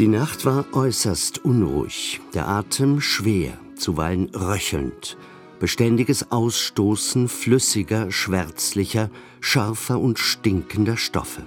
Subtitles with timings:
[0.00, 5.18] Die Nacht war äußerst unruhig, der Atem schwer, zuweilen röchelnd,
[5.58, 9.10] beständiges Ausstoßen flüssiger, schwärzlicher,
[9.42, 11.42] scharfer und stinkender Stoffe.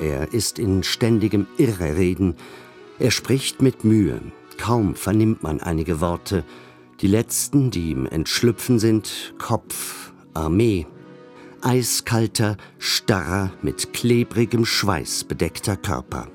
[0.00, 2.36] Er ist in ständigem Irrereden,
[2.98, 4.22] er spricht mit Mühe,
[4.56, 6.44] kaum vernimmt man einige Worte,
[7.02, 10.86] die letzten, die ihm entschlüpfen sind, Kopf, Armee,
[11.60, 16.28] eiskalter, starrer, mit klebrigem Schweiß bedeckter Körper.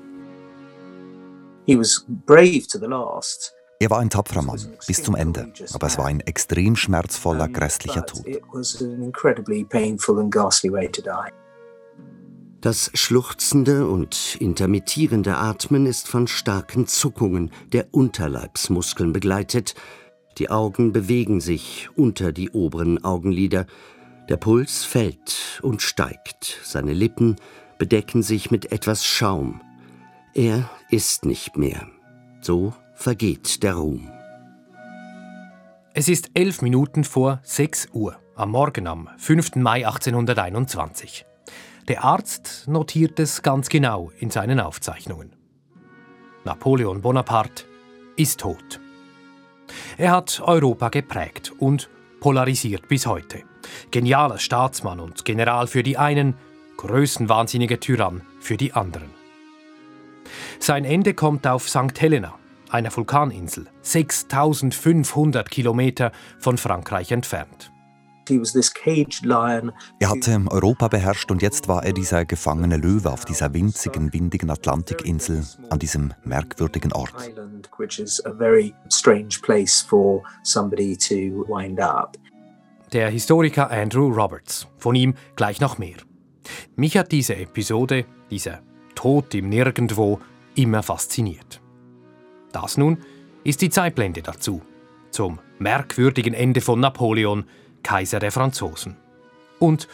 [3.78, 8.06] Er war ein tapferer Mann bis zum Ende, aber es war ein extrem schmerzvoller, grässlicher
[8.06, 8.24] Tod.
[12.60, 19.74] Das schluchzende und intermittierende Atmen ist von starken Zuckungen der Unterleibsmuskeln begleitet.
[20.38, 23.66] Die Augen bewegen sich unter die oberen Augenlider.
[24.28, 26.60] Der Puls fällt und steigt.
[26.62, 27.34] Seine Lippen
[27.78, 29.60] bedecken sich mit etwas Schaum.
[30.34, 31.86] Er ist nicht mehr.
[32.40, 34.10] So vergeht der Ruhm.
[35.92, 39.56] Es ist elf Minuten vor sechs Uhr am Morgen am 5.
[39.56, 41.26] Mai 1821.
[41.86, 45.36] Der Arzt notiert es ganz genau in seinen Aufzeichnungen.
[46.44, 47.64] Napoleon Bonaparte
[48.16, 48.80] ist tot.
[49.98, 53.42] Er hat Europa geprägt und polarisiert bis heute.
[53.90, 56.36] Genialer Staatsmann und General für die einen,
[56.78, 59.21] größenwahnsinniger Tyrann für die anderen.
[60.58, 62.00] Sein Ende kommt auf St.
[62.00, 62.34] Helena,
[62.70, 67.72] einer Vulkaninsel, 6500 Kilometer von Frankreich entfernt.
[69.98, 74.50] Er hatte Europa beherrscht und jetzt war er dieser gefangene Löwe auf dieser winzigen, windigen
[74.50, 77.32] Atlantikinsel an diesem merkwürdigen Ort.
[82.92, 84.66] Der Historiker Andrew Roberts.
[84.78, 85.96] Von ihm gleich noch mehr.
[86.76, 88.60] Mich hat diese Episode, dieser
[88.94, 90.20] Tod im Nirgendwo,
[90.54, 91.60] immer fasziniert.
[92.52, 92.98] Das nun
[93.44, 94.62] ist die Zeitblende dazu,
[95.10, 97.44] zum merkwürdigen Ende von Napoleon,
[97.82, 98.96] Kaiser der Franzosen,
[99.58, 99.88] und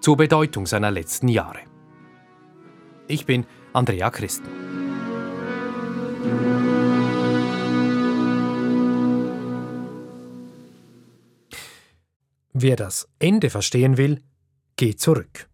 [0.00, 1.60] zur Bedeutung seiner letzten Jahre.
[3.06, 4.48] Ich bin Andrea Christen.
[12.52, 14.22] Wer das Ende verstehen will,
[14.76, 15.48] geht zurück.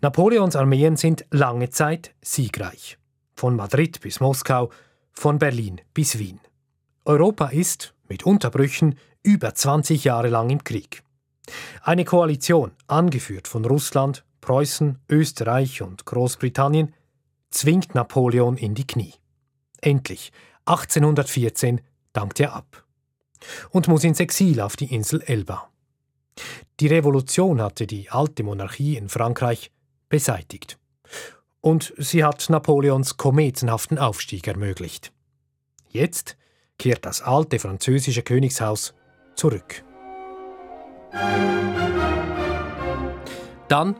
[0.00, 2.98] Napoleons Armeen sind lange Zeit siegreich.
[3.42, 4.70] Von Madrid bis Moskau,
[5.10, 6.38] von Berlin bis Wien.
[7.04, 8.94] Europa ist, mit Unterbrüchen,
[9.24, 11.02] über 20 Jahre lang im Krieg.
[11.82, 16.94] Eine Koalition, angeführt von Russland, Preußen, Österreich und Großbritannien,
[17.50, 19.14] zwingt Napoleon in die Knie.
[19.80, 20.30] Endlich,
[20.66, 21.80] 1814,
[22.12, 22.84] dankt er ab
[23.70, 25.68] und muss ins Exil auf die Insel Elba.
[26.78, 29.72] Die Revolution hatte die alte Monarchie in Frankreich
[30.08, 30.78] beseitigt.
[31.62, 35.12] Und sie hat Napoleons kometenhaften Aufstieg ermöglicht.
[35.88, 36.36] Jetzt
[36.78, 38.94] kehrt das alte französische Königshaus
[39.36, 39.84] zurück.
[43.68, 43.96] Dann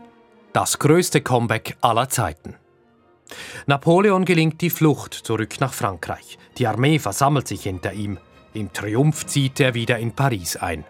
[0.53, 2.57] das größte Comeback aller Zeiten.
[3.67, 6.39] Napoleon gelingt die Flucht zurück nach Frankreich.
[6.59, 8.19] Die Armee versammelt sich hinter ihm.
[8.55, 10.85] Im Triumph zieht er wieder in Paris ein.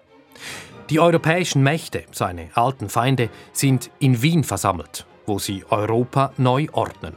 [0.91, 7.16] Die europäischen Mächte, seine alten Feinde, sind in Wien versammelt, wo sie Europa neu ordnen.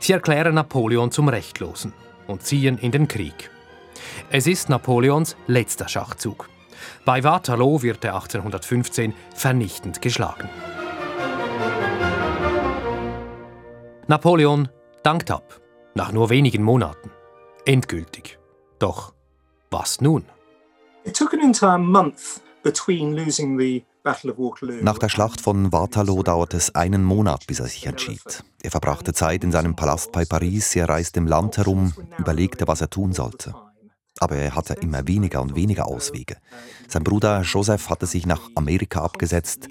[0.00, 1.92] Sie erklären Napoleon zum Rechtlosen
[2.26, 3.50] und ziehen in den Krieg.
[4.30, 6.48] Es ist Napoleons letzter Schachzug.
[7.04, 10.48] Bei Waterloo wird er 1815 vernichtend geschlagen.
[14.06, 14.68] Napoleon
[15.02, 15.60] dankt ab,
[15.94, 17.10] nach nur wenigen Monaten.
[17.64, 18.38] Endgültig.
[18.78, 19.14] Doch
[19.70, 20.24] was nun?
[21.04, 22.40] It took an entire month
[24.04, 28.42] nach der Schlacht von Waterloo dauerte es einen Monat, bis er sich entschied.
[28.62, 32.80] Er verbrachte Zeit in seinem Palast bei Paris, er reiste im Land herum, überlegte, was
[32.80, 33.54] er tun sollte.
[34.18, 36.36] Aber er hatte immer weniger und weniger Auswege.
[36.88, 39.68] Sein Bruder Joseph hatte sich nach Amerika abgesetzt.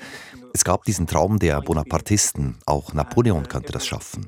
[0.53, 4.27] Es gab diesen Traum der Bonapartisten, auch Napoleon könnte das schaffen.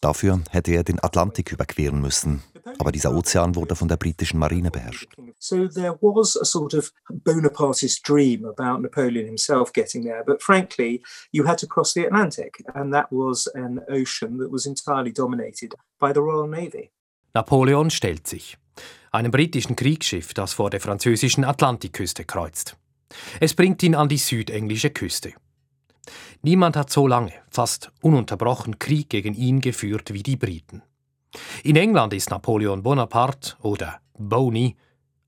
[0.00, 2.42] Dafür hätte er den Atlantik überqueren müssen,
[2.78, 5.14] aber dieser Ozean wurde von der britischen Marine beherrscht.
[5.44, 11.02] So there was a sort of Bonapartist dream about Napoleon himself getting there, but frankly,
[11.32, 15.74] you had to cross the Atlantic, and that was an ocean that was entirely dominated
[16.00, 16.90] by the Royal Navy.
[17.34, 18.56] Napoleon stellt sich,
[19.12, 22.78] einem britischen Kriegsschiff, das vor der französischen Atlantikküste kreuzt.
[23.38, 25.34] Es bringt ihn an die südenglische Küste.
[26.40, 30.82] Niemand hat so lange, fast ununterbrochen Krieg gegen ihn geführt wie die Briten.
[31.64, 34.76] In England ist Napoleon Bonaparte oder Boney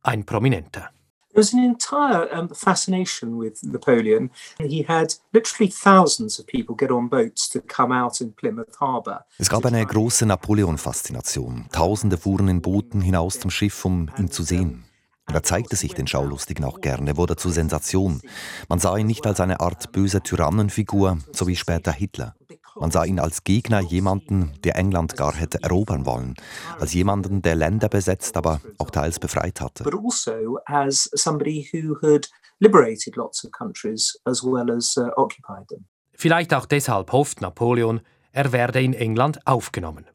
[0.06, 0.90] ein Prominenter.
[1.32, 4.30] There was an entire um, fascination with Napoleon.
[4.58, 9.26] He had literally thousands of people get on boats to come out in Plymouth Harbour.
[9.36, 11.66] Es gab eine große Napoleon-Faszination.
[11.72, 14.84] Tausende fuhren in Booten hinaus zum Schiff, um ihn zu sehen.
[15.28, 18.22] Und er zeigte sich den Schaulustigen auch gerne, wurde zur Sensation.
[18.68, 22.34] Man sah ihn nicht als eine Art böse Tyrannenfigur, so wie später Hitler.
[22.78, 26.34] Man sah ihn als Gegner jemanden, der England gar hätte erobern wollen,
[26.78, 29.82] als jemanden, der Länder besetzt, aber auch teils befreit hatte.
[29.84, 32.28] But also as somebody who had
[32.60, 35.86] liberated lots of countries as well as uh, occupied them.
[36.14, 38.00] Vielleicht auch deshalb hofft Napoleon,
[38.32, 40.06] er werde in England aufgenommen.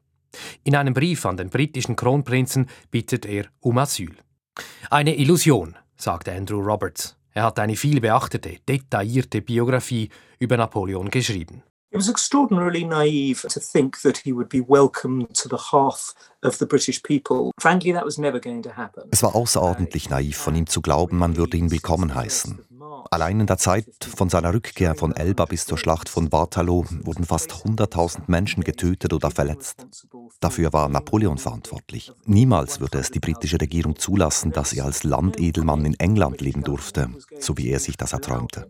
[0.64, 4.16] In einem Brief an den britischen Kronprinzen bittet er um Asyl.
[4.90, 7.16] Eine Illusion, sagt Andrew Roberts.
[7.34, 11.62] Er hat eine viel beachtete, detaillierte Biografie über Napoleon geschrieben.
[11.92, 16.56] It was extraordinarily naive to think that he would be welcomed to the hearth of
[16.56, 17.50] the British people.
[17.60, 19.02] Frankly, that was never going to happen.
[19.10, 22.64] Es war außerordentlich naiv von ihm zu glauben, man würde ihn willkommen heißen.
[23.10, 23.86] Allein in der Zeit
[24.16, 29.12] von seiner Rückkehr von Elba bis zur Schlacht von Waterloo wurden fast 100.000 Menschen getötet
[29.12, 29.86] oder verletzt.
[30.40, 32.10] Dafür war Napoleon verantwortlich.
[32.24, 37.10] Niemals würde es die britische Regierung zulassen, dass er als Landedelmann in England leben durfte,
[37.38, 38.66] so wie er sich das erträumte.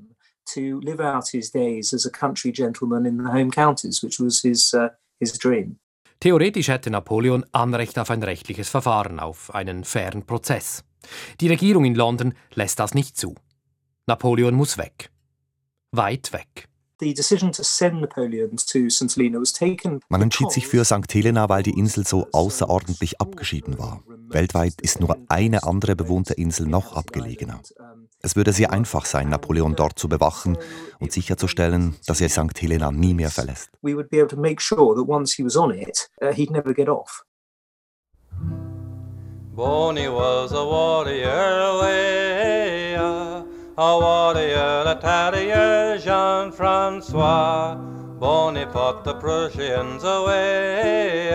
[0.55, 4.43] To live out his days as a country gentleman in the home counties, which was
[4.43, 5.79] his, uh, his dream.
[6.21, 10.85] Theoretisch hätte Napoleon Anrecht auf ein rechtliches Verfahren, auf einen fairen Prozess.
[11.41, 13.35] Die Regierung in London lässt das nicht zu.
[14.07, 15.11] Napoleon muss weg.
[15.91, 16.69] Weit weg.
[17.03, 19.17] The decision to send Napoleon to St.
[19.17, 21.13] Helena was taken Man entschied sich für St.
[21.13, 24.05] Helena, weil die Insel so außerordentlich abgeschieden war.
[24.29, 27.61] Weltweit ist nur eine andere bewohnte Insel noch abgelegener.
[28.21, 30.57] Es würde sehr einfach sein, Napoleon dort zu bewachen
[31.01, 32.63] und sicherzustellen, dass er St.
[32.63, 33.71] Helena nie mehr verlässt.
[33.83, 36.53] we would be able to make sure that once he was on it, uh, he'd
[36.53, 37.25] never get off.
[39.57, 42.92] Boney was a warrior away,
[43.77, 47.77] a warrior, a terrier, Jean Francois.
[48.19, 51.33] Boney fought the Prussians away,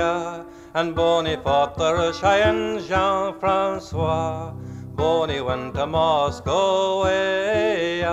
[0.74, 4.54] and Boney fought the Russians, Jean Francois.
[4.96, 8.04] Boney went to Moscow way,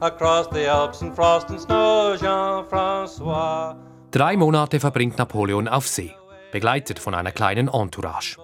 [0.00, 3.74] across the Alps in frost and snow, Jean Francois.
[4.10, 6.14] Drei Monate verbringt Napoleon auf See,
[6.50, 8.36] begleitet von einer kleinen Entourage.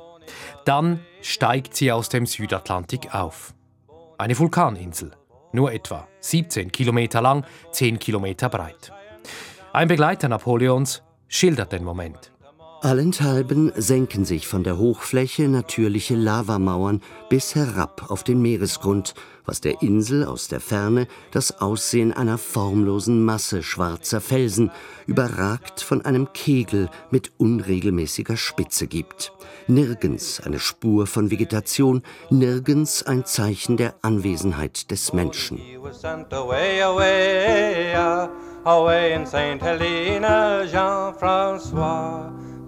[0.65, 3.53] Dann steigt sie aus dem Südatlantik auf.
[4.21, 5.13] Eine Vulkaninsel,
[5.53, 8.93] nur etwa 17 Kilometer lang, 10 Kilometer breit.
[9.73, 12.33] Ein Begleiter Napoleons schildert den Moment.
[12.81, 19.15] Allenthalben senken sich von der Hochfläche natürliche Lavamauern bis herab auf den Meeresgrund,
[19.45, 24.71] was der Insel aus der Ferne das Aussehen einer formlosen Masse schwarzer Felsen,
[25.09, 29.33] überragt von einem Kegel mit unregelmäßiger Spitze gibt.
[29.67, 35.61] Nirgends eine Spur von Vegetation, nirgends ein Zeichen der Anwesenheit des Menschen.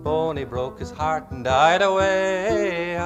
[0.03, 2.97] Boney broke his heart and died away,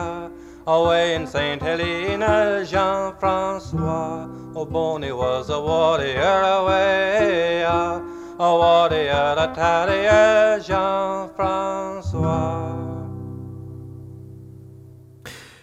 [0.66, 1.60] away in St.
[1.60, 4.28] Helena, Jean Francois.
[4.54, 8.00] Oh, Boney was a warrior away, a
[8.38, 12.74] warrior, a terrier, Jean Francois.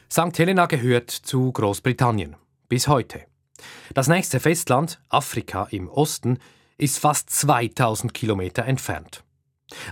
[0.10, 0.38] St.
[0.38, 2.36] Helena gehört zu Großbritannien.
[2.68, 3.22] Bis heute.
[3.94, 6.40] Das nächste Festland, Afrika im Osten,
[6.78, 9.24] ist fast 2000 Kilometer entfernt.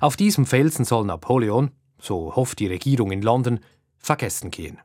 [0.01, 3.59] Auf diesem Felsen soll Napoleon, so hofft die Regierung in London,
[3.97, 4.79] vergessen gehen.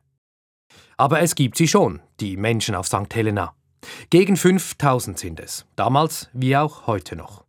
[0.97, 3.13] Aber es gibt sie schon, die Menschen auf St.
[3.13, 3.53] Helena.
[4.09, 7.43] Gegen 5000 sind es, damals wie auch heute noch.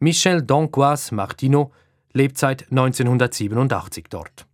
[0.00, 1.72] Michel Doncois Martino
[2.12, 4.46] lebt seit 1987 dort.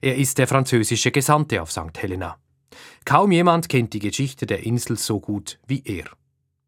[0.00, 1.96] Er ist der französische Gesandte auf St.
[1.96, 2.38] Helena.
[3.04, 6.06] Kaum jemand kennt die Geschichte der Insel so gut wie er.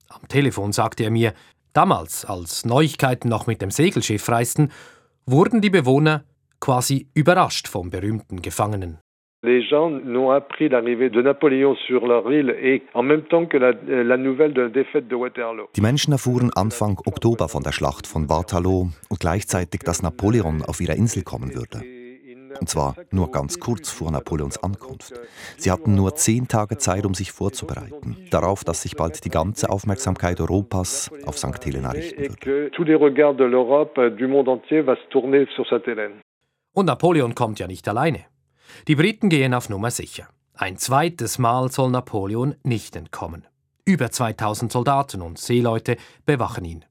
[0.09, 1.35] Am Telefon sagte er mir,
[1.73, 4.73] damals, als Neuigkeiten noch mit dem Segelschiff reisten,
[5.31, 6.25] wurden die Bewohner
[6.61, 8.99] quasi überrascht vom berühmten Gefangenen.
[9.43, 13.57] Les gens n'ont appris l'arrivée de Napoléon sur leur île et en même temps que
[13.57, 15.69] la, la nouvelle de la défaite de Waterloo.
[15.75, 20.79] Die Menschen erfuhren Anfang Oktober von der Schlacht von Waterloo und gleichzeitig, dass Napoleon auf
[20.83, 22.00] ihre Insel kommen würde.
[22.59, 25.13] Und zwar nur ganz kurz vor Napoleons Ankunft.
[25.57, 28.17] Sie hatten nur zehn Tage Zeit, um sich vorzubereiten.
[28.31, 31.65] Darauf, dass sich bald die ganze Aufmerksamkeit Europas auf St.
[31.65, 32.71] Helena richten würde.
[35.97, 36.11] euh.
[36.73, 38.25] Und Napoleon kommt ja nicht alleine.
[38.89, 40.29] Die Briten gehen auf Nummer sicher.
[40.55, 43.47] Ein zweites Mal soll Napoleon nicht entkommen.
[43.87, 46.85] Über 2000 Soldaten und Seeleute bewachen ihn.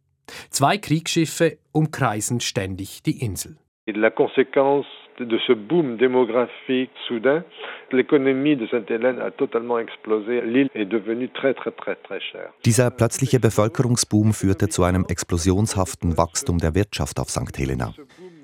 [0.49, 3.57] Zwei Kriegsschiffe umkreisen ständig die Insel.
[3.85, 4.85] Et la conséquence
[5.25, 7.43] de ce boom démographique soudain,
[7.91, 10.41] l'économie de Sainte-Hélène a totalement explosé.
[10.41, 12.51] L'île est devenue très, très, très, très chère.
[12.65, 17.57] Dieser plötzliche Bevölkerungsboom führte zu einem explosionshaften Wachstum der Wirtschaft auf St.
[17.57, 17.93] Helena.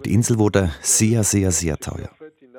[0.05, 2.09] Die Insel wurde sehr, sehr, sehr teuer.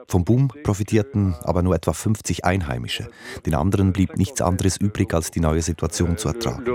[0.09, 3.09] Vom Boom profitierten aber nur etwa 50 Einheimische.
[3.45, 6.65] Den anderen blieb nichts anderes übrig, als die neue Situation zu ertragen.
[6.65, 6.73] Le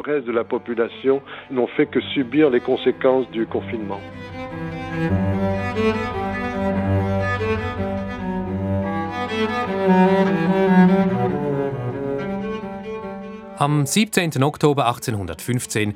[13.58, 14.41] Am 17.
[14.41, 15.96] Oktober 1815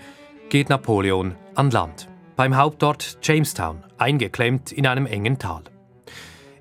[0.50, 5.64] geht Napoleon an Land, beim Hauptort Jamestown, eingeklemmt in einem engen Tal.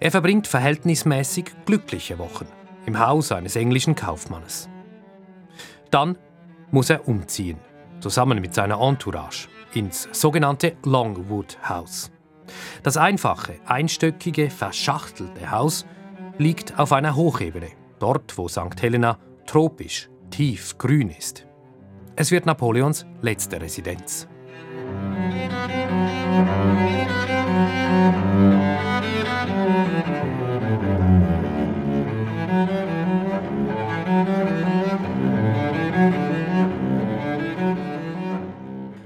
[0.00, 2.46] Er verbringt verhältnismäßig glückliche Wochen
[2.86, 4.70] im Haus eines englischen Kaufmannes.
[5.90, 6.16] Dann
[6.70, 7.58] muss er umziehen,
[8.00, 12.13] zusammen mit seiner Entourage, ins sogenannte Longwood House.
[12.82, 15.86] Das einfache, einstöckige, verschachtelte Haus
[16.38, 18.80] liegt auf einer Hochebene, dort wo St.
[18.80, 21.46] Helena tropisch, tief grün ist.
[22.16, 24.28] Es wird Napoleons letzte Residenz.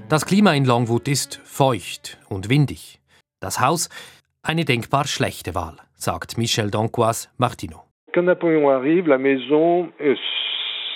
[0.09, 2.98] Das Klima in Longwood ist feucht und windig.
[3.41, 3.87] Das Haus
[4.43, 7.83] eine denkbar schlechte Wahl, sagt Michel Doncois Martino.
[8.13, 10.15] Quand Napoléon arrive, la maison, euh,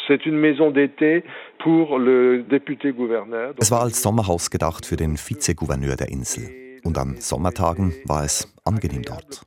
[0.08, 1.24] c'est une maison d'été
[1.60, 3.54] pour le député-gouverneur.
[3.60, 6.50] Es war als Sommerhaus gedacht für den Vizegouverneur der Insel.
[6.84, 9.44] Und an Sommertagen war es angenehm dort.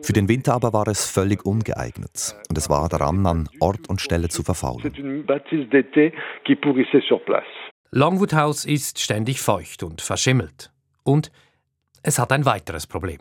[0.00, 4.00] Für den Winter aber war es völlig ungeeignet und es war daran, an Ort und
[4.00, 5.24] Stelle zu verfaulen.
[7.90, 10.70] Longwood House ist ständig feucht und verschimmelt.
[11.04, 11.30] Und
[12.02, 13.20] es hat ein weiteres Problem.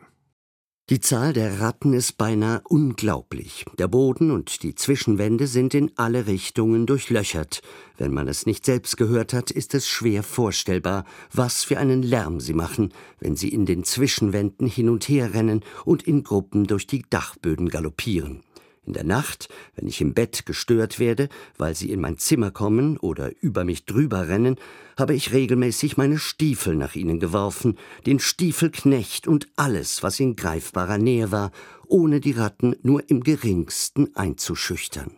[0.89, 3.63] Die Zahl der Ratten ist beinahe unglaublich.
[3.77, 7.61] Der Boden und die Zwischenwände sind in alle Richtungen durchlöchert.
[7.97, 12.41] Wenn man es nicht selbst gehört hat, ist es schwer vorstellbar, was für einen Lärm
[12.41, 16.87] sie machen, wenn sie in den Zwischenwänden hin und her rennen und in Gruppen durch
[16.87, 18.43] die Dachböden galoppieren.
[18.83, 22.97] In der Nacht, wenn ich im Bett gestört werde, weil sie in mein Zimmer kommen
[22.97, 24.55] oder über mich drüber rennen,
[24.97, 30.97] habe ich regelmäßig meine Stiefel nach ihnen geworfen, den Stiefelknecht und alles, was in greifbarer
[30.97, 31.51] Nähe war,
[31.87, 35.11] ohne die Ratten nur im geringsten einzuschüchtern.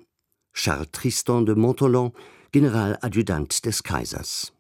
[0.54, 2.12] Charles Tristan de Montholon,
[2.52, 4.54] Generaladjutant des Kaisers.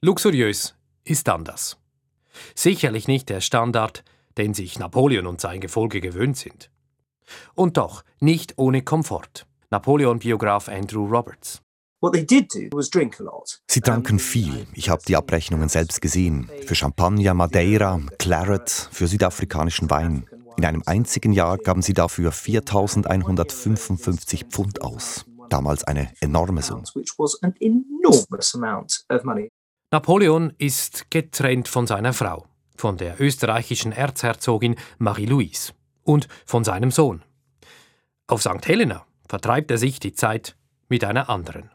[0.00, 0.74] Luxuriös
[1.04, 1.76] ist anders.
[2.54, 4.04] Sicherlich nicht der Standard,
[4.38, 6.70] den sich Napoleon und sein Gefolge gewöhnt sind.
[7.54, 9.46] Und doch nicht ohne Komfort.
[9.70, 11.62] Napoleon-Biograf Andrew Roberts.
[12.00, 13.60] What they did do was drink a lot.
[13.68, 14.68] Sie tranken viel.
[14.72, 16.48] Ich habe die Abrechnungen selbst gesehen.
[16.64, 20.28] Für Champagner, Madeira, Claret, für südafrikanischen Wein.
[20.56, 25.26] In einem einzigen Jahr gaben sie dafür 4.155 Pfund aus.
[25.48, 26.84] Damals eine enorme Summe.
[29.90, 35.72] Napoleon ist getrennt von seiner Frau, von der österreichischen Erzherzogin Marie-Louise
[36.08, 37.22] und von seinem Sohn.
[38.26, 38.66] Auf St.
[38.66, 40.56] Helena vertreibt er sich die Zeit
[40.88, 41.70] mit einer anderen.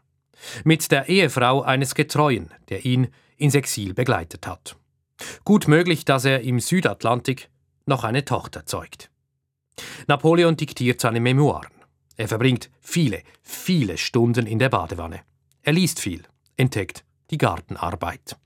[0.64, 4.76] Mit der Ehefrau eines Getreuen, der ihn ins Exil begleitet hat.
[5.44, 7.48] Gut möglich, dass er im Südatlantik
[7.86, 9.10] noch eine Tochter zeugt.
[10.08, 11.72] Napoleon diktiert seine Memoiren.
[12.16, 15.20] Er verbringt viele, viele Stunden in der Badewanne.
[15.62, 16.22] Er liest viel,
[16.56, 18.36] entdeckt die Gartenarbeit.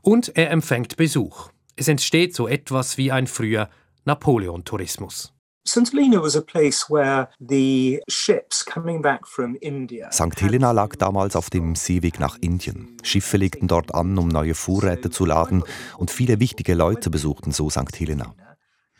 [0.00, 1.50] Und er empfängt Besuch.
[1.76, 3.68] Es entsteht so etwas wie ein früher
[4.08, 5.34] Napoleon-Tourismus.
[5.66, 5.92] St.
[5.92, 10.10] Helena was a place where the ships coming back from India.
[10.10, 10.40] St.
[10.40, 12.96] Helena lag damals auf dem Seeweg nach Indien.
[13.02, 15.62] Schiffe legten dort an, um neue Vorräte zu laden,
[15.98, 18.00] und viele wichtige Leute besuchten so St.
[18.00, 18.34] Helena.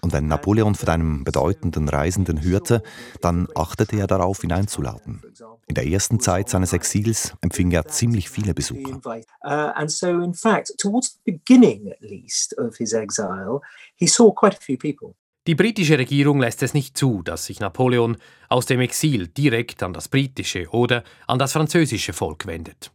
[0.01, 2.83] Und wenn Napoleon von einem bedeutenden Reisenden hörte,
[3.21, 5.23] dann achtete er darauf, ihn einzuladen.
[5.67, 9.01] In der ersten Zeit seines Exils empfing er ziemlich viele Besucher.
[9.45, 13.61] Uh, and so, in fact, towards the beginning at least of his exile,
[13.97, 15.15] he saw quite a few people.
[15.47, 18.19] Die britische Regierung lässt es nicht zu, dass sich Napoleon
[18.51, 22.93] aus dem Exil direkt an das britische oder an das französische Volk wendet.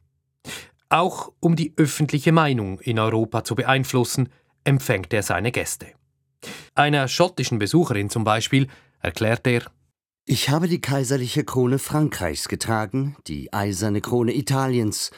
[0.89, 4.29] Auch um die öffentliche Meinung in Europa zu beeinflussen,
[4.63, 5.88] empfängt er seine Gäste.
[6.76, 8.68] Einer schottischen Besucherin zum Beispiel
[9.02, 9.64] erklärt er,
[10.26, 15.12] Ich habe die kaiserliche Krone Frankreichs getragen, die eiserne Krone Italiens.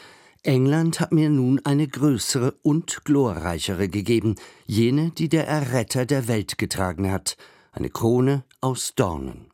[0.43, 6.57] England hat mir nun eine größere und glorreichere gegeben, jene, die der Erretter der Welt
[6.57, 7.35] getragen hat,
[7.71, 9.51] eine Krone aus Dornen.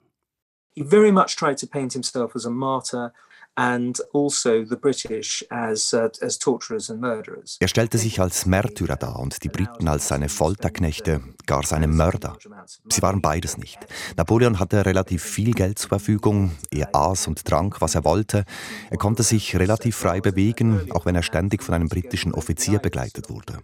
[0.73, 3.13] He very much tried to paint himself as a martyr
[3.61, 4.29] Also uh,
[7.59, 12.37] er stellte sich als Märtyrer dar und die Briten als seine Folterknechte, gar seine Mörder.
[12.89, 13.77] Sie waren beides nicht.
[14.17, 18.45] Napoleon hatte relativ viel Geld zur Verfügung, er aß und trank, was er wollte.
[18.89, 23.29] Er konnte sich relativ frei bewegen, auch wenn er ständig von einem britischen Offizier begleitet
[23.29, 23.59] wurde.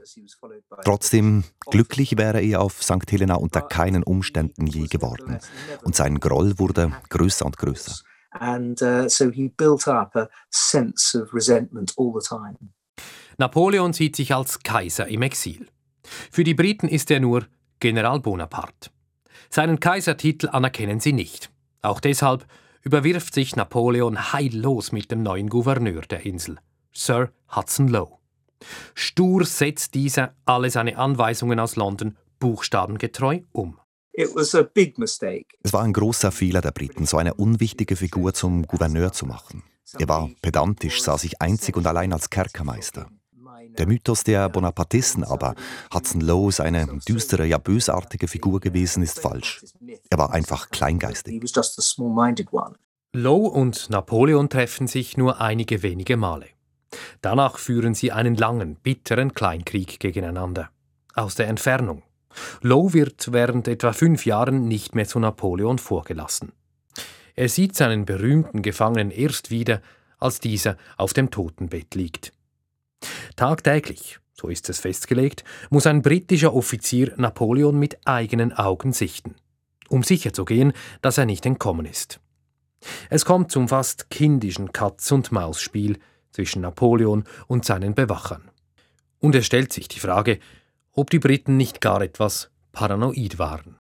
[0.83, 3.11] Trotzdem, glücklich wäre er auf St.
[3.11, 5.39] Helena unter keinen Umständen je geworden.
[5.83, 8.06] Und sein Groll wurde größer und größer.
[8.39, 12.57] And uh, so he built up a sense of resentment all the time.
[13.37, 15.67] Napoleon sieht sich als Kaiser im Exil.
[16.31, 17.45] Für die Briten ist er nur
[17.79, 18.89] General Bonaparte.
[19.49, 21.51] Seinen Kaisertitel anerkennen sie nicht.
[21.81, 22.45] Auch deshalb
[22.81, 26.57] überwirft sich Napoleon heillos mit dem neuen Gouverneur der Insel,
[26.93, 28.17] Sir Hudson Lowe.
[28.95, 33.79] Stur setzt dieser alle seine Anweisungen aus London buchstabengetreu um.
[35.63, 39.63] Es war ein großer Fehler der Briten, so eine unwichtige Figur zum Gouverneur zu machen.
[39.97, 43.07] Er war pedantisch, sah sich einzig und allein als Kerkermeister.
[43.77, 45.53] Der Mythos der Bonapartisten aber,
[45.93, 49.63] Hudson Lowe eine düstere, ja bösartige Figur gewesen, ist falsch.
[50.09, 51.41] Er war einfach kleingeistig.
[53.13, 56.47] Lowe und Napoleon treffen sich nur einige wenige Male.
[57.21, 60.69] Danach führen sie einen langen, bitteren Kleinkrieg gegeneinander.
[61.13, 62.03] Aus der Entfernung.
[62.61, 66.51] Lowe wird während etwa fünf Jahren nicht mehr zu Napoleon vorgelassen.
[67.35, 69.81] Er sieht seinen berühmten Gefangenen erst wieder,
[70.17, 72.33] als dieser auf dem Totenbett liegt.
[73.35, 79.35] Tagtäglich, so ist es festgelegt, muss ein britischer Offizier Napoleon mit eigenen Augen sichten,
[79.89, 82.19] um sicherzugehen, dass er nicht entkommen ist.
[83.09, 85.99] Es kommt zum fast kindischen Katz-und-Maus-Spiel
[86.31, 88.49] zwischen Napoleon und seinen Bewachern.
[89.19, 90.39] Und es stellt sich die Frage,
[90.97, 93.77] ob die Briten nicht gar etwas paranoid waren.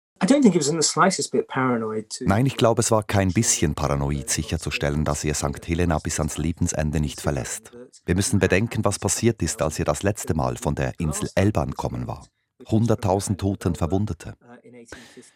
[2.21, 5.65] Nein, ich glaube, es war kein bisschen paranoid sicherzustellen, dass er St.
[5.65, 7.71] Helena bis ans Lebensende nicht verlässt.
[8.05, 11.63] Wir müssen bedenken, was passiert ist, als er das letzte Mal von der Insel Elba
[11.63, 12.25] ankommen war.
[12.65, 14.35] 100.000 Tote und Verwundete.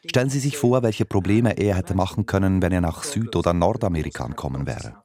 [0.06, 3.54] Stellen Sie sich vor, welche Probleme er hätte machen können, wenn er nach Süd- oder
[3.54, 4.96] Nordamerika ankommen wäre.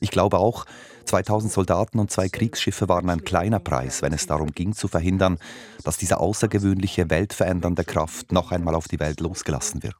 [0.00, 0.64] Ich glaube auch,
[1.04, 5.38] 2000 Soldaten und zwei Kriegsschiffe waren ein kleiner Preis, wenn es darum ging zu verhindern,
[5.84, 9.96] dass diese außergewöhnliche weltverändernde Kraft noch einmal auf die Welt losgelassen wird.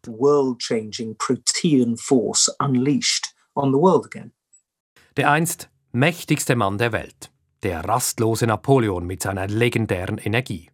[5.17, 7.31] Der einst mächtigste Mann der Welt,
[7.63, 10.71] der rastlose Napoleon mit seiner legendären Energie.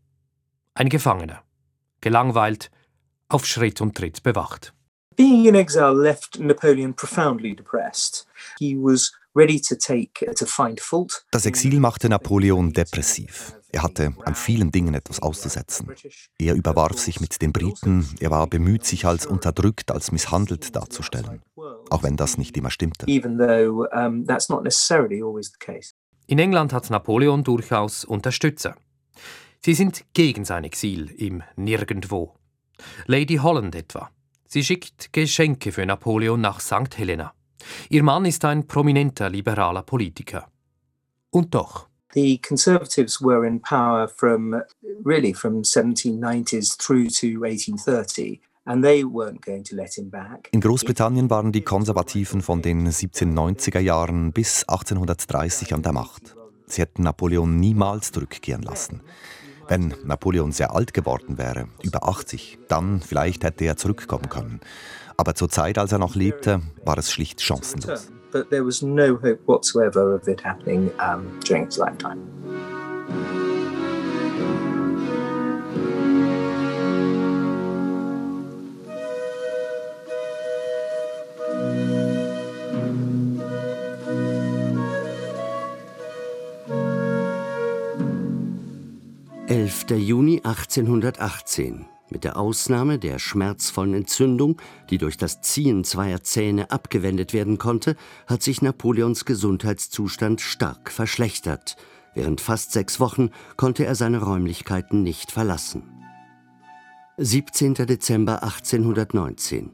[0.75, 1.43] Ein Gefangener,
[2.01, 2.71] gelangweilt,
[3.29, 4.75] auf Schritt und Tritt bewacht.
[5.17, 8.27] Being in exile left Napoleon profoundly depressed.
[8.59, 11.25] He was ready to take to find fault.
[11.31, 13.55] Das Exil machte Napoleon depressiv.
[13.71, 15.93] Er hatte an vielen Dingen etwas auszusetzen.
[16.39, 21.43] Er überwarf sich mit den Briten, er war bemüht, sich als unterdrückt, als misshandelt darzustellen.
[21.91, 23.07] Auch wenn das nicht immer stimmte.
[26.27, 28.77] In England hat Napoleon durchaus Unterstützer.
[29.61, 32.35] Sie sind gegen sein Exil im Nirgendwo.
[33.07, 34.11] Lady Holland etwa.
[34.55, 36.97] Sie schickt Geschenke für Napoleon nach St.
[36.97, 37.33] Helena.
[37.91, 40.47] Ihr Mann ist ein prominenter liberaler Politiker.
[41.31, 41.89] Und doch.
[42.13, 44.55] The Conservatives were in power from
[45.05, 48.43] really from 1790s through to 1830.
[50.53, 56.37] In Großbritannien waren die Konservativen von den 1790er Jahren bis 1830 an der Macht.
[56.67, 59.03] Sie hätten Napoleon niemals zurückkehren lassen.
[59.69, 64.61] Wenn Napoleon sehr alt geworden wäre, über 80, dann vielleicht hätte er zurückkommen können.
[65.17, 68.11] Aber zur Zeit, als er noch lebte, war es schlicht chancenlos.
[68.33, 72.19] But there was no hope whatsoever of it happening um, during his lifetime.
[89.47, 89.91] 11.
[89.99, 91.85] Juni 1818.
[92.09, 94.57] Mit der Ausnahme der schmerzvollen Entzündung,
[94.89, 97.95] die durch das Ziehen zweier Zähne abgewendet werden konnte,
[98.27, 101.77] hat sich Napoleons Gesundheitszustand stark verschlechtert.
[102.15, 103.29] Während fast sechs Wochen
[103.59, 105.83] konnte er seine Räumlichkeiten nicht verlassen.
[107.19, 107.75] 17.
[107.75, 109.73] Dezember 1819.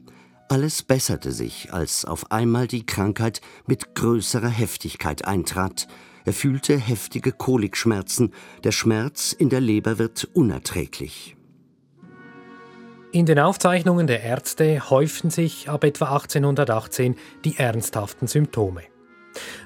[0.49, 5.87] Alles besserte sich, als auf einmal die Krankheit mit größerer Heftigkeit eintrat.
[6.25, 8.33] Er fühlte heftige Kolikschmerzen.
[8.65, 11.37] Der Schmerz in der Leber wird unerträglich.
[13.13, 18.83] In den Aufzeichnungen der Ärzte häuften sich ab etwa 1818 die ernsthaften Symptome.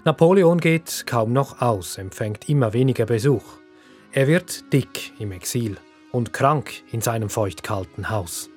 [0.05, 3.45] Napoleon geht kaum noch aus, empfängt immer weniger Besuch.
[4.13, 5.77] Er wird dick im Exil
[6.13, 8.49] und krank in seinem feuchtkalten Haus.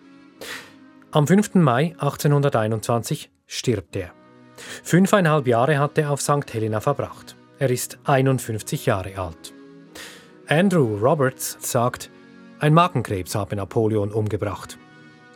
[1.12, 1.56] Am 5.
[1.56, 4.12] Mai 1821 stirbt er.
[4.84, 6.54] Fünfeinhalb Jahre hat er auf St.
[6.54, 7.37] Helena verbracht.
[7.60, 9.52] Er ist 51 Jahre alt.
[10.48, 12.12] Andrew Roberts sagt,
[12.60, 14.78] ein Magenkrebs habe Napoleon umgebracht.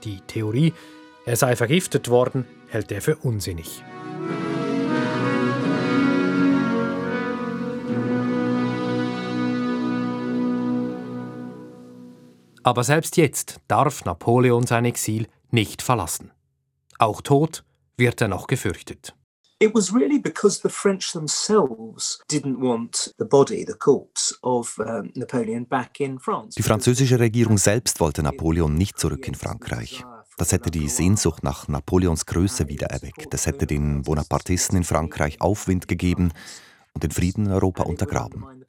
[0.04, 0.74] Die Theorie,
[1.26, 3.84] er sei vergiftet worden, hält er für unsinnig.
[12.64, 16.32] Aber selbst jetzt darf Napoleon sein Exil nicht verlassen.
[17.00, 17.64] Auch tot
[17.98, 19.16] wird er noch gefürchtet.
[19.62, 25.12] It was really because the French themselves didn't want the body, the corpse of um,
[25.14, 26.56] Napoleon back in France.
[26.58, 30.04] Die französische Regierung selbst wollte Napoleon nicht zurück in Frankreich.
[30.38, 33.32] Das hätte die Sehnsucht nach Napoleons Größe wieder erweckt.
[33.32, 36.34] Das hätte den Bonapartisten in Frankreich Aufwind gegeben
[36.94, 38.66] und den Frieden in Europa untergraben.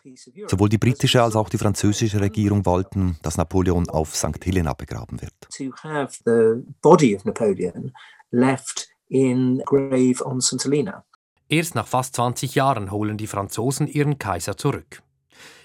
[0.46, 4.44] Sowohl die britische als auch die französische Regierung wollten, dass Napoleon auf St.
[4.44, 5.32] Helena begraben wird.
[5.56, 7.94] To have the body of Napoleon
[8.30, 10.64] left in grave on St.
[10.64, 11.04] Helena.
[11.48, 15.02] Erst nach fast 20 Jahren holen die Franzosen ihren Kaiser zurück.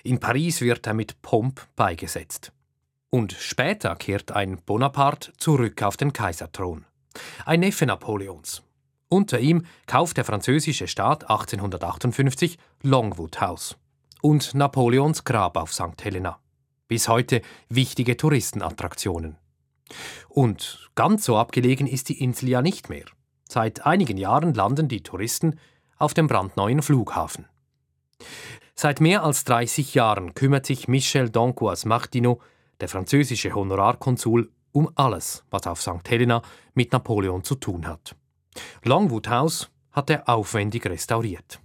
[0.03, 2.51] In Paris wird er mit Pomp beigesetzt.
[3.09, 6.85] Und später kehrt ein Bonaparte zurück auf den Kaiserthron.
[7.45, 8.63] Ein Neffe Napoleons.
[9.07, 13.77] Unter ihm kauft der französische Staat 1858 Longwood House
[14.21, 16.03] und Napoleons Grab auf St.
[16.03, 16.37] Helena.
[16.89, 19.37] Bis heute wichtige Touristenattraktionen.
[20.27, 23.05] Und ganz so abgelegen ist die Insel ja nicht mehr.
[23.49, 25.59] Seit einigen Jahren landen die Touristen
[25.97, 27.45] auf dem brandneuen Flughafen.
[28.75, 32.39] Seit mehr als 30 Jahren kümmert sich Michel Doncois Martineau,
[32.79, 36.07] der französische Honorarkonsul, um alles, was auf St.
[36.07, 36.41] Helena
[36.75, 38.15] mit Napoleon zu tun hat.
[38.83, 41.59] Longwood House hat er aufwendig restauriert.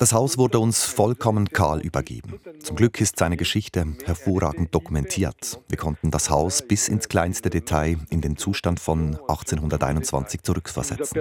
[0.00, 2.40] Das Haus wurde uns vollkommen kahl übergeben.
[2.60, 5.60] Zum Glück ist seine Geschichte hervorragend dokumentiert.
[5.68, 11.20] Wir konnten das Haus bis ins kleinste Detail in den Zustand von 1821 zurückversetzen.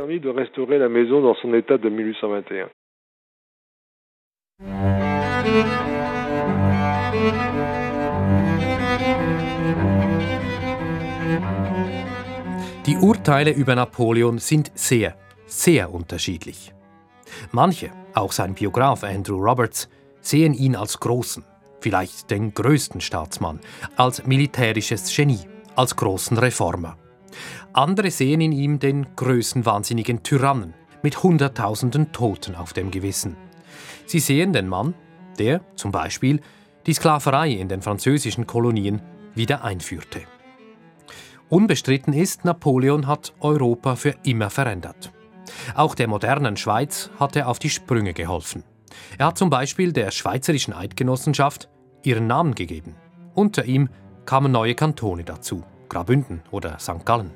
[12.85, 16.73] Die Urteile über Napoleon sind sehr, sehr unterschiedlich.
[17.51, 19.89] Manche, auch sein Biograf Andrew Roberts,
[20.21, 21.43] sehen ihn als großen,
[21.79, 23.59] vielleicht den größten Staatsmann,
[23.95, 26.97] als militärisches Genie, als großen Reformer.
[27.73, 33.37] Andere sehen in ihm den größenwahnsinnigen Tyrannen mit Hunderttausenden Toten auf dem Gewissen.
[34.05, 34.95] Sie sehen den Mann,
[35.37, 36.41] der zum Beispiel
[36.85, 39.01] die Sklaverei in den französischen Kolonien
[39.35, 40.21] wieder einführte.
[41.47, 45.11] Unbestritten ist, Napoleon hat Europa für immer verändert.
[45.75, 48.63] Auch der modernen Schweiz hat er auf die Sprünge geholfen.
[49.17, 51.69] Er hat zum Beispiel der Schweizerischen Eidgenossenschaft
[52.03, 52.95] ihren Namen gegeben.
[53.35, 53.89] Unter ihm
[54.25, 57.05] kamen neue Kantone dazu, Grabünden oder St.
[57.05, 57.31] Gallen.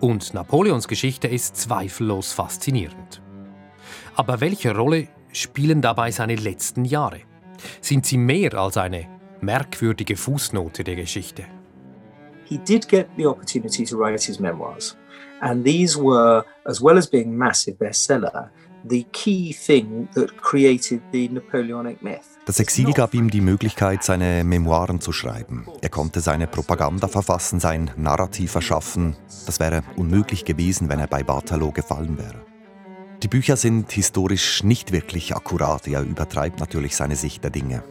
[0.00, 3.22] Und Napoleons Geschichte ist zweifellos faszinierend.
[4.14, 7.20] Aber welche Rolle spielen dabei seine letzten Jahre?
[7.80, 9.06] Sind sie mehr als eine
[9.40, 11.44] merkwürdige Fußnote der Geschichte?
[12.44, 14.96] He did get the opportunity to write his memoirs.
[15.40, 18.50] And these were, as well as being massive bestseller,
[18.88, 22.38] the key thing that created the Napoleonic myth.
[22.46, 25.66] Das Exil gab ihm die Möglichkeit, seine Memoiren zu schreiben.
[25.82, 29.16] Er konnte seine Propaganda verfassen, sein Narrativ erschaffen.
[29.46, 32.44] Das wäre unmöglich gewesen, wenn er bei Waterloo gefallen wäre.
[33.22, 35.88] Die Bücher sind historisch nicht wirklich akkurat.
[35.88, 37.82] Er übertreibt natürlich seine Sicht der Dinge.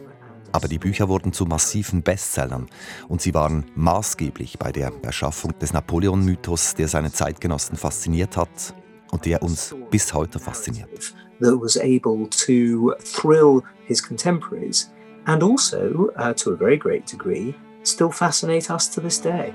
[0.52, 2.68] Aber die Bücher wurden zu massiven Bestsellern
[3.08, 8.74] und sie waren maßgeblich bei der Erschaffung des Napoleon-Mythos, der seine Zeitgenossen fasziniert hat
[9.10, 11.14] und der uns bis heute fasziniert.
[11.40, 14.90] That was able to thrill his contemporaries
[15.26, 19.52] and also, uh, to a very great degree, still fascinate us to this day.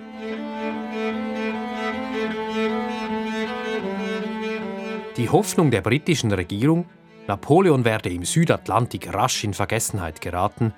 [5.17, 6.85] Die Hoffnung der britischen Regierung,
[7.27, 10.73] Napoleon werde im Südatlantik rasch in Vergessenheit geraten,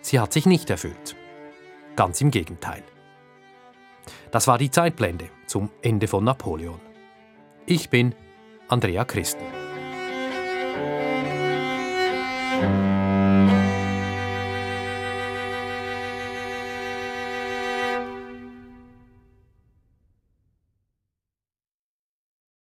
[0.00, 1.16] sie hat sich nicht erfüllt.
[1.94, 2.82] Ganz im Gegenteil.
[4.30, 6.80] Das war die Zeitblende zum Ende von Napoleon.
[7.64, 8.14] Ich bin
[8.68, 9.44] Andrea Christen.